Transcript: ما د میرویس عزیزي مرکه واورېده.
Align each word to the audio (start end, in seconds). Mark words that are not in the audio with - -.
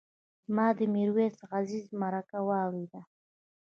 ما 0.55 0.67
د 0.77 0.79
میرویس 0.93 1.37
عزیزي 1.57 1.93
مرکه 2.01 2.37
واورېده. 2.47 3.01